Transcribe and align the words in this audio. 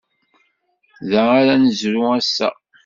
Da 1.09 1.21
ara 1.39 1.55
nezrew 1.55 2.05
ass-a. 2.17 2.49